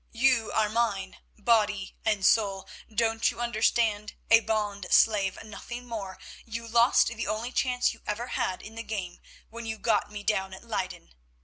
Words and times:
You 0.13 0.51
are 0.53 0.67
mine, 0.67 1.19
body 1.37 1.95
and 2.03 2.25
soul, 2.25 2.67
don't 2.91 3.29
you 3.29 3.39
understand; 3.39 4.13
a 4.31 4.39
bond 4.39 4.87
slave, 4.89 5.37
nothing 5.43 5.85
more. 5.85 6.17
You 6.43 6.67
lost 6.67 7.09
the 7.09 7.27
only 7.27 7.51
chance 7.51 7.93
you 7.93 8.01
ever 8.07 8.29
had 8.33 8.63
in 8.63 8.73
the 8.73 8.81
game 8.81 9.19
when 9.51 9.67
you 9.67 9.77
got 9.77 10.11
me 10.11 10.23
down 10.23 10.55
at 10.55 10.63
Leyden. 10.63 11.13